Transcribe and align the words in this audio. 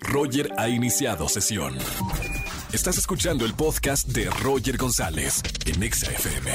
Roger 0.00 0.50
ha 0.56 0.68
iniciado 0.68 1.28
sesión. 1.28 1.76
Estás 2.72 2.98
escuchando 2.98 3.44
el 3.44 3.54
podcast 3.54 4.08
de 4.08 4.28
Roger 4.42 4.76
González 4.76 5.42
en 5.66 5.82
Exa 5.82 6.10
FM. 6.10 6.50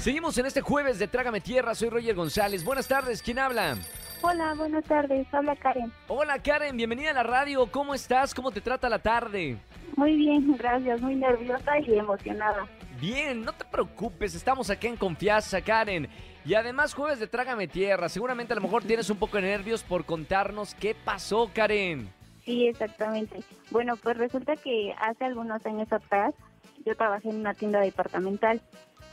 Seguimos 0.00 0.36
en 0.38 0.46
este 0.46 0.60
jueves 0.60 0.98
de 0.98 1.06
Trágame 1.08 1.40
Tierra. 1.40 1.74
Soy 1.74 1.88
Roger 1.90 2.14
González. 2.14 2.64
Buenas 2.64 2.88
tardes. 2.88 3.22
¿Quién 3.22 3.38
habla? 3.38 3.76
Hola, 4.22 4.54
buenas 4.54 4.84
tardes. 4.84 5.26
Habla 5.32 5.56
Karen. 5.56 5.92
Hola 6.08 6.38
Karen, 6.40 6.76
bienvenida 6.76 7.10
a 7.10 7.14
la 7.14 7.22
radio. 7.22 7.70
¿Cómo 7.70 7.94
estás? 7.94 8.34
¿Cómo 8.34 8.50
te 8.50 8.60
trata 8.60 8.88
la 8.88 8.98
tarde? 8.98 9.58
Muy 9.96 10.16
bien, 10.16 10.56
gracias. 10.56 11.00
Muy 11.00 11.14
nerviosa 11.16 11.78
y 11.80 11.98
emocionada. 11.98 12.66
Bien, 13.00 13.42
no 13.42 13.52
te 13.52 13.64
preocupes. 13.64 14.34
Estamos 14.34 14.70
aquí 14.70 14.86
en 14.86 14.96
confianza, 14.96 15.60
Karen. 15.60 16.08
Y 16.44 16.54
además 16.54 16.94
jueves 16.94 17.20
de 17.20 17.26
Trágame 17.28 17.68
Tierra. 17.68 18.08
Seguramente 18.08 18.52
a 18.52 18.56
lo 18.56 18.62
mejor 18.62 18.82
tienes 18.84 19.10
un 19.10 19.16
poco 19.18 19.36
de 19.36 19.42
nervios 19.42 19.82
por 19.82 20.04
contarnos 20.04 20.74
qué 20.74 20.94
pasó, 20.94 21.50
Karen. 21.52 22.12
Sí, 22.44 22.66
exactamente. 22.66 23.40
Bueno, 23.70 23.96
pues 23.96 24.16
resulta 24.16 24.56
que 24.56 24.92
hace 24.98 25.24
algunos 25.24 25.64
años 25.66 25.92
atrás 25.92 26.34
yo 26.84 26.96
trabajé 26.96 27.30
en 27.30 27.36
una 27.36 27.54
tienda 27.54 27.80
departamental. 27.80 28.60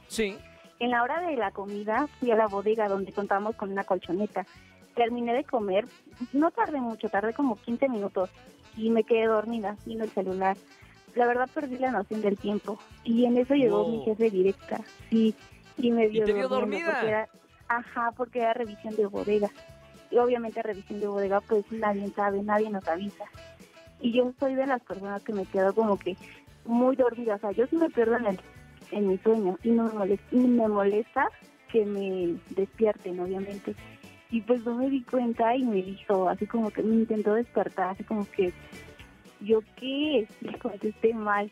Sí. 0.08 0.36
En 0.80 0.92
la 0.92 1.04
hora 1.04 1.20
de 1.22 1.36
la 1.36 1.52
comida 1.52 2.08
fui 2.20 2.32
a 2.32 2.36
la 2.36 2.48
bodega 2.48 2.88
donde 2.88 3.12
contábamos 3.12 3.56
con 3.56 3.72
una 3.72 3.84
colchoneta. 3.84 4.46
Terminé 4.96 5.34
de 5.34 5.44
comer, 5.44 5.86
no 6.34 6.52
tardé 6.52 6.80
mucho, 6.80 7.10
tardé 7.10 7.34
como 7.34 7.56
15 7.58 7.88
minutos 7.90 8.30
y 8.76 8.90
me 8.90 9.04
quedé 9.04 9.26
dormida 9.28 9.76
viendo 9.86 10.06
el 10.06 10.10
celular. 10.12 10.58
La 11.16 11.28
verdad 11.28 11.50
perdí 11.54 11.78
la 11.78 11.92
noción 11.92 12.22
del 12.22 12.38
tiempo 12.38 12.80
y 13.04 13.26
en 13.26 13.38
eso 13.38 13.54
llegó 13.56 13.84
Wow. 13.84 13.92
mi 14.00 14.06
jefe 14.06 14.30
directa. 14.30 14.82
Sí, 15.10 15.36
y 15.78 15.92
me 15.92 16.08
vio 16.08 16.26
te 16.26 16.34
vio 16.34 16.48
dormida? 16.48 16.92
porque 16.92 17.08
era- 17.08 17.30
ajá, 17.68 18.12
porque 18.16 18.40
era 18.40 18.54
revisión 18.54 18.96
de 18.96 19.06
bodega. 19.06 19.50
Y 20.12 20.18
obviamente 20.18 20.62
revisión 20.62 21.00
de 21.00 21.08
bodega 21.08 21.42
pues 21.42 21.72
nadie 21.72 22.10
sabe, 22.10 22.42
nadie 22.42 22.70
nos 22.70 22.88
avisa. 22.88 23.26
Y 24.02 24.14
yo 24.14 24.32
soy 24.40 24.56
de 24.56 24.66
las 24.66 24.82
personas 24.82 25.24
que 25.24 25.34
me 25.34 25.46
quedo 25.46 25.74
como 25.74 26.00
que 26.00 26.16
muy 26.66 26.96
dormida. 26.96 27.36
O 27.36 27.40
sea, 27.40 27.52
yo 27.52 27.68
sí 27.68 27.76
me 27.76 27.90
pierdo 27.90 28.18
en, 28.18 28.26
el, 28.28 28.40
en 28.92 29.08
mi 29.08 29.18
sueño 29.20 29.58
y 29.64 29.72
no 29.72 29.86
me 29.86 29.94
molesta, 29.94 30.26
y 30.32 30.40
me 30.40 30.68
molesta 30.68 31.30
que 31.72 31.86
me 31.86 32.36
despierten, 32.56 33.20
obviamente. 33.20 33.76
Y 34.32 34.42
pues 34.42 34.64
no 34.66 34.76
me 34.76 34.90
di 34.90 35.04
cuenta 35.04 35.56
y 35.56 35.64
me 35.64 35.82
dijo, 35.82 36.30
así 36.30 36.46
como 36.46 36.70
que 36.70 36.84
me 36.84 36.96
intentó 36.96 37.34
despertar, 37.34 37.90
así 37.90 38.04
como 38.04 38.30
que, 38.30 38.54
¿yo 39.42 39.62
qué? 39.76 40.28
Le 40.42 40.60
contesté 40.60 41.14
mal, 41.14 41.52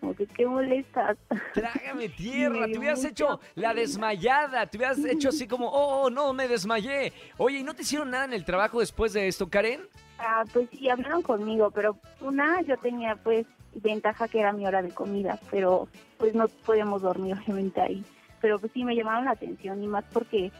como 0.00 0.14
que, 0.14 0.26
¿qué 0.26 0.46
molestas? 0.46 1.18
Trágame 1.54 2.08
tierra, 2.08 2.66
te 2.66 2.78
hubieras 2.78 3.04
hecho 3.04 3.40
la 3.54 3.74
desmayada, 3.74 4.66
te 4.66 4.78
hubieras 4.78 5.04
hecho 5.04 5.28
así 5.28 5.46
como, 5.46 5.68
oh, 5.68 6.02
oh, 6.02 6.10
no, 6.10 6.32
me 6.32 6.48
desmayé. 6.48 7.12
Oye, 7.36 7.58
¿y 7.58 7.62
no 7.62 7.74
te 7.74 7.82
hicieron 7.82 8.10
nada 8.10 8.24
en 8.24 8.32
el 8.32 8.44
trabajo 8.44 8.80
después 8.80 9.12
de 9.12 9.28
esto, 9.28 9.48
Karen? 9.48 9.80
Ah, 10.18 10.44
pues 10.52 10.68
sí, 10.70 10.88
hablaron 10.88 11.22
conmigo, 11.22 11.70
pero 11.70 11.98
una, 12.20 12.62
yo 12.62 12.76
tenía 12.78 13.16
pues 13.16 13.46
ventaja 13.74 14.28
que 14.28 14.40
era 14.40 14.52
mi 14.52 14.66
hora 14.66 14.82
de 14.82 14.90
comida, 14.90 15.38
pero 15.50 15.88
pues 16.18 16.34
no 16.34 16.48
podíamos 16.48 17.02
dormir 17.02 17.36
obviamente 17.36 17.80
ahí. 17.80 18.04
Pero 18.40 18.58
pues 18.58 18.72
sí 18.72 18.84
me 18.84 18.96
llamaron 18.96 19.26
la 19.26 19.32
atención 19.32 19.82
y 19.82 19.86
más 19.86 20.04
porque 20.12 20.50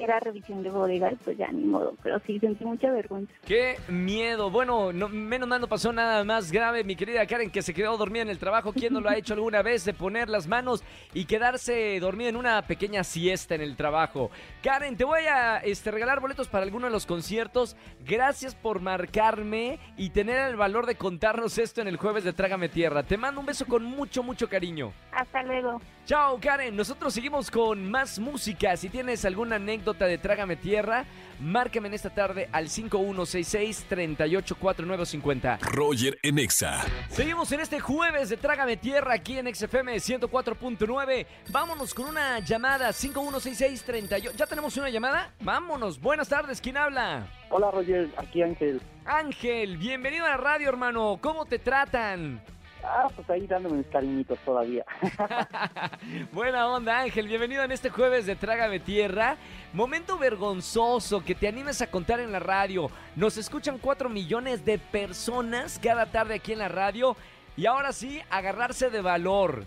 era 0.00 0.18
revisión 0.18 0.62
de 0.62 0.70
bodega 0.70 1.12
y 1.12 1.16
pues 1.16 1.36
ya 1.36 1.50
ni 1.52 1.64
modo, 1.64 1.94
pero 2.02 2.18
sí 2.26 2.38
sentí 2.38 2.64
mucha 2.64 2.90
vergüenza. 2.90 3.32
Qué 3.46 3.78
miedo. 3.88 4.50
Bueno, 4.50 4.92
no, 4.92 5.08
menos 5.08 5.48
mal 5.48 5.60
no 5.60 5.68
pasó 5.68 5.92
nada 5.92 6.24
más 6.24 6.50
grave, 6.50 6.84
mi 6.84 6.96
querida 6.96 7.26
Karen, 7.26 7.50
que 7.50 7.62
se 7.62 7.74
quedó 7.74 7.96
dormida 7.96 8.22
en 8.22 8.30
el 8.30 8.38
trabajo. 8.38 8.72
¿Quién 8.72 8.94
no 8.94 9.00
lo 9.00 9.10
ha 9.10 9.16
hecho 9.16 9.34
alguna 9.34 9.62
vez 9.62 9.84
de 9.84 9.92
poner 9.92 10.28
las 10.28 10.46
manos 10.46 10.82
y 11.12 11.26
quedarse 11.26 12.00
dormida 12.00 12.30
en 12.30 12.36
una 12.36 12.62
pequeña 12.62 13.04
siesta 13.04 13.54
en 13.54 13.60
el 13.60 13.76
trabajo? 13.76 14.30
Karen, 14.62 14.96
te 14.96 15.04
voy 15.04 15.22
a 15.22 15.58
este, 15.58 15.90
regalar 15.90 16.20
boletos 16.20 16.48
para 16.48 16.64
alguno 16.64 16.86
de 16.86 16.92
los 16.92 17.06
conciertos. 17.06 17.76
Gracias 18.06 18.54
por 18.54 18.80
marcarme 18.80 19.78
y 19.96 20.10
tener 20.10 20.38
el 20.48 20.56
valor 20.56 20.86
de 20.86 20.96
contarnos 20.96 21.58
esto 21.58 21.82
en 21.82 21.88
el 21.88 21.96
jueves 21.96 22.24
de 22.24 22.32
Trágame 22.32 22.68
Tierra. 22.68 23.02
Te 23.02 23.18
mando 23.18 23.40
un 23.40 23.46
beso 23.46 23.66
con 23.66 23.84
mucho, 23.84 24.22
mucho 24.22 24.48
cariño. 24.48 24.92
Hasta 25.12 25.42
luego. 25.42 25.80
Chao, 26.06 26.38
Karen. 26.40 26.74
Nosotros 26.74 27.14
seguimos 27.14 27.50
con 27.50 27.88
más 27.90 28.18
música. 28.18 28.76
Si 28.76 28.88
tienes 28.88 29.24
alguna 29.24 29.56
anécdota 29.56 29.89
de 29.98 30.18
Trágame 30.18 30.56
Tierra, 30.56 31.04
márcame 31.40 31.88
en 31.88 31.94
esta 31.94 32.10
tarde 32.10 32.48
al 32.52 32.68
5166-384950. 32.68 35.58
Roger 35.60 36.18
en 36.22 36.38
Exa. 36.38 36.84
Seguimos 37.08 37.50
en 37.52 37.60
este 37.60 37.80
jueves 37.80 38.28
de 38.28 38.36
Trágame 38.36 38.76
Tierra 38.76 39.14
aquí 39.14 39.38
en 39.38 39.52
XFM 39.54 39.96
104.9. 39.96 41.26
Vámonos 41.50 41.94
con 41.94 42.08
una 42.08 42.40
llamada 42.40 42.90
5166-38. 42.90 44.32
¿Ya 44.36 44.46
tenemos 44.46 44.76
una 44.76 44.90
llamada? 44.90 45.32
Vámonos. 45.40 45.98
Buenas 46.00 46.28
tardes. 46.28 46.60
¿Quién 46.60 46.76
habla? 46.76 47.26
Hola 47.50 47.70
Roger, 47.70 48.10
aquí 48.16 48.42
Ángel. 48.42 48.80
Ángel, 49.04 49.76
bienvenido 49.76 50.24
a 50.24 50.30
la 50.30 50.36
radio, 50.36 50.68
hermano. 50.68 51.18
¿Cómo 51.20 51.46
te 51.46 51.58
tratan? 51.58 52.40
Ah, 52.82 53.08
pues 53.14 53.28
ahí 53.28 53.46
dándome 53.46 53.78
mis 53.78 53.86
cariñitos 53.86 54.38
todavía. 54.40 54.84
Buena 56.32 56.66
onda, 56.68 57.00
Ángel. 57.00 57.28
Bienvenido 57.28 57.62
en 57.62 57.72
este 57.72 57.90
jueves 57.90 58.26
de 58.26 58.36
Trágame 58.36 58.80
Tierra. 58.80 59.36
Momento 59.72 60.18
vergonzoso 60.18 61.22
que 61.22 61.34
te 61.34 61.46
animes 61.46 61.82
a 61.82 61.90
contar 61.90 62.20
en 62.20 62.32
la 62.32 62.38
radio. 62.38 62.90
Nos 63.16 63.36
escuchan 63.36 63.78
4 63.78 64.08
millones 64.08 64.64
de 64.64 64.78
personas 64.78 65.78
cada 65.78 66.06
tarde 66.06 66.34
aquí 66.34 66.52
en 66.52 66.58
la 66.60 66.68
radio. 66.68 67.16
Y 67.56 67.66
ahora 67.66 67.92
sí, 67.92 68.20
agarrarse 68.30 68.90
de 68.90 69.02
valor. 69.02 69.64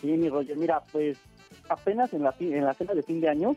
Sí, 0.00 0.08
mi 0.08 0.28
Roger, 0.28 0.56
mira, 0.56 0.82
pues 0.92 1.18
apenas 1.68 2.12
en 2.14 2.22
la, 2.22 2.34
en 2.40 2.64
la 2.64 2.74
cena 2.74 2.94
de 2.94 3.02
fin 3.02 3.20
de 3.20 3.28
año, 3.28 3.56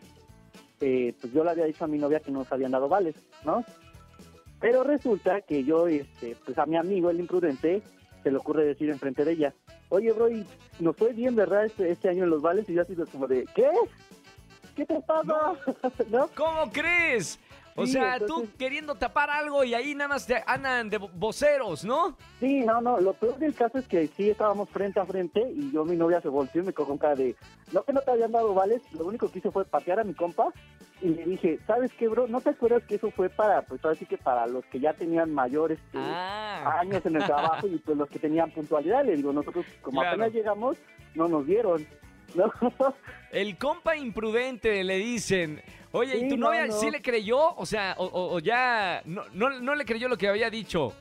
eh, 0.82 1.14
pues 1.22 1.32
yo 1.34 1.44
le 1.44 1.52
había 1.52 1.66
dicho 1.66 1.86
a 1.86 1.88
mi 1.88 1.98
novia 1.98 2.20
que 2.20 2.32
nos 2.32 2.52
habían 2.52 2.72
dado 2.72 2.90
vales, 2.90 3.16
¿no? 3.46 3.64
Pero 4.60 4.84
resulta 4.84 5.42
que 5.42 5.64
yo, 5.64 5.88
este, 5.88 6.36
pues 6.46 6.58
a 6.58 6.66
mi 6.66 6.76
amigo, 6.76 7.10
el 7.10 7.20
imprudente, 7.20 7.82
se 8.24 8.32
le 8.32 8.38
ocurre 8.38 8.66
decir 8.66 8.90
enfrente 8.90 9.26
de 9.26 9.32
ella, 9.32 9.54
oye, 9.90 10.12
bro, 10.12 10.30
y 10.30 10.46
nos 10.80 10.96
fue 10.96 11.14
bien, 11.14 11.36
¿verdad? 11.36 11.66
Este, 11.66 11.92
este 11.92 12.10
año 12.10 12.24
en 12.24 12.30
los 12.30 12.42
vales, 12.42 12.70
y 12.70 12.74
yo 12.74 12.82
así 12.82 12.96
como 13.12 13.28
de, 13.28 13.46
¿qué? 13.56 13.70
¿Qué 14.76 14.86
te 14.86 15.00
pasa? 15.02 15.54
¿No? 16.10 16.30
¿Cómo 16.36 16.72
crees? 16.72 17.40
O 17.80 17.86
Sí, 17.86 17.94
sea, 17.94 18.20
tú 18.20 18.48
queriendo 18.58 18.96
tapar 18.96 19.30
algo 19.30 19.64
y 19.64 19.74
ahí 19.74 19.96
nada 19.96 20.10
más 20.10 20.26
te 20.28 20.44
andan 20.46 20.90
de 20.90 21.00
vo- 21.00 21.10
voceros, 21.14 21.84
¿no? 21.86 22.18
Sí, 22.40 22.62
no, 22.62 22.82
no, 22.82 23.00
lo 23.00 23.14
peor 23.14 23.38
del 23.38 23.54
caso 23.56 23.78
es 23.78 23.88
que 23.88 24.08
sí 24.08 24.30
estábamos 24.30 24.70
frente 24.70 25.00
a 25.00 25.06
frente 25.06 25.42
y 25.56 25.72
yo 25.72 25.86
mi 25.86 25.96
novia 25.96 26.22
se 26.22 26.28
volteó 26.30 26.62
y 26.62 26.66
me 26.66 26.74
cogió 26.74 26.94
un 26.94 27.00
cara 27.00 27.16
de, 27.16 27.36
no 27.72 27.84
que 27.84 27.94
no 27.94 28.02
te 28.02 28.12
habían 28.12 28.32
dado 28.32 28.54
vales, 28.54 28.82
lo 28.94 29.06
único 29.06 29.32
que 29.32 29.40
hice 29.40 29.52
fue 29.52 29.66
patear 29.66 30.00
a 30.00 30.04
mi 30.04 30.14
compa 30.14 30.52
y 31.02 31.10
le 31.10 31.24
dije, 31.26 31.60
¿sabes 31.66 31.92
qué, 31.98 32.08
bro? 32.10 32.28
¿No 32.28 32.42
te 32.42 32.50
acuerdas 32.50 32.84
que 32.84 32.96
eso 32.96 33.10
fue 33.12 33.30
para, 33.30 33.62
pues 33.62 33.84
así 33.86 34.06
que 34.06 34.18
para 34.18 34.46
los 34.48 34.66
que 34.66 34.80
ya 34.80 34.94
tenían 34.94 35.34
mayores 35.34 35.80
este, 35.86 35.98
Ah. 36.00 36.80
años 36.80 37.06
en 37.06 37.16
el 37.16 37.24
trabajo 37.26 37.68
y 37.68 37.78
pues 37.78 37.98
los 37.98 38.10
que 38.10 38.20
tenían 38.20 38.52
puntualidad? 38.52 39.06
Le 39.06 39.16
digo, 39.16 39.32
nosotros 39.32 39.66
como 39.82 40.02
Claro. 40.02 40.16
apenas 40.16 40.34
llegamos, 40.34 40.78
no 41.16 41.28
nos 41.30 41.46
dieron, 41.46 41.88
¿no? 42.36 42.52
El 43.32 43.58
compa 43.58 43.96
imprudente 43.96 44.84
le 44.84 44.98
dicen. 44.98 45.62
Oye, 45.92 46.18
¿y 46.18 46.30
tu 46.30 46.38
no, 46.38 46.48
novia 46.48 46.68
no. 46.68 46.74
sí 46.74 46.92
le 46.92 47.02
creyó? 47.02 47.56
O 47.56 47.66
sea, 47.66 47.96
o, 47.98 48.06
o- 48.06 48.36
o 48.36 48.40
ya 48.40 49.02
no, 49.06 49.24
no, 49.34 49.50
no 49.60 49.76
le 49.76 49.86
creyó 49.86 50.08
lo 50.08 50.18
que 50.18 50.28
había 50.28 50.50
dicho. 50.50 50.94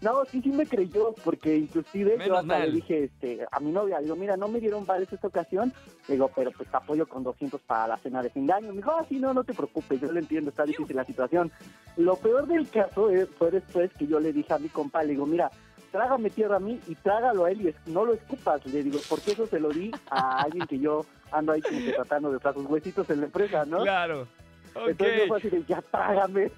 No, 0.00 0.22
sí, 0.26 0.42
sí 0.42 0.50
me 0.50 0.66
creyó, 0.66 1.14
porque 1.24 1.56
inclusive 1.56 2.10
yo 2.12 2.18
Menos 2.18 2.38
hasta 2.38 2.58
mal. 2.58 2.68
le 2.68 2.72
dije 2.74 3.04
este, 3.04 3.46
a 3.50 3.58
mi 3.60 3.70
novia, 3.72 4.00
digo, 4.00 4.16
mira, 4.16 4.36
no 4.36 4.48
me 4.48 4.60
dieron 4.60 4.84
vales 4.84 5.10
esta 5.10 5.28
ocasión, 5.28 5.72
digo, 6.08 6.30
pero 6.34 6.50
pues 6.50 6.68
te 6.70 6.76
apoyo 6.76 7.06
con 7.06 7.22
200 7.22 7.62
para 7.62 7.86
la 7.88 7.96
cena 7.98 8.22
de 8.22 8.28
fin 8.28 8.46
de 8.46 8.52
año. 8.52 8.68
Me 8.70 8.76
dijo, 8.78 8.90
ah, 8.90 9.06
sí, 9.08 9.18
no, 9.18 9.32
no 9.32 9.44
te 9.44 9.54
preocupes, 9.54 10.00
yo 10.00 10.12
lo 10.12 10.18
entiendo, 10.18 10.50
está 10.50 10.64
difícil 10.64 10.96
la 10.96 11.04
situación. 11.06 11.50
Lo 11.96 12.16
peor 12.16 12.46
del 12.46 12.68
caso 12.68 13.08
es- 13.08 13.28
fue 13.38 13.50
después 13.50 13.90
que 13.94 14.06
yo 14.06 14.20
le 14.20 14.32
dije 14.34 14.52
a 14.52 14.58
mi 14.58 14.68
compa, 14.68 15.02
le 15.04 15.12
digo, 15.12 15.24
mira, 15.24 15.50
trágame 15.94 16.28
tierra 16.28 16.56
a 16.56 16.58
mí 16.58 16.80
y 16.88 16.96
trágalo 16.96 17.44
a 17.44 17.52
él 17.52 17.72
y 17.86 17.90
no 17.92 18.04
lo 18.04 18.14
escupas, 18.14 18.66
le 18.66 18.82
digo, 18.82 18.98
porque 19.08 19.30
eso 19.30 19.46
se 19.46 19.60
lo 19.60 19.68
di 19.68 19.92
a 20.10 20.42
alguien 20.42 20.66
que 20.66 20.76
yo 20.76 21.06
ando 21.30 21.52
ahí 21.52 21.62
como 21.62 21.78
que 21.78 21.92
tratando 21.92 22.32
de 22.32 22.40
sus 22.40 22.66
huesitos 22.66 23.08
en 23.10 23.20
la 23.20 23.26
empresa, 23.26 23.64
¿no? 23.64 23.80
Claro. 23.80 24.26
Ok. 24.74 24.88
Entonces 24.88 25.20
yo 25.20 25.26
fue 25.28 25.38
así 25.38 25.50
de, 25.50 25.64
ya 25.68 25.80
trágame. 25.82 26.50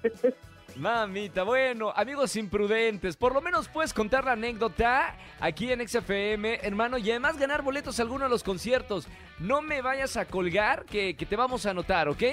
Mamita, 0.75 1.43
bueno, 1.43 1.91
amigos 1.95 2.35
imprudentes, 2.35 3.15
por 3.15 3.33
lo 3.33 3.41
menos 3.41 3.67
puedes 3.67 3.93
contar 3.93 4.25
la 4.25 4.31
anécdota 4.31 5.15
aquí 5.39 5.71
en 5.71 5.87
XFM, 5.87 6.59
hermano, 6.63 6.97
y 6.97 7.11
además 7.11 7.37
ganar 7.37 7.61
boletos 7.61 7.99
a 7.99 8.01
alguno 8.01 8.25
de 8.25 8.31
los 8.31 8.43
conciertos. 8.43 9.07
No 9.37 9.61
me 9.61 9.83
vayas 9.83 10.17
a 10.17 10.25
colgar, 10.25 10.85
que, 10.85 11.15
que 11.15 11.27
te 11.27 11.35
vamos 11.35 11.67
a 11.67 11.71
anotar, 11.71 12.09
¿ok? 12.09 12.23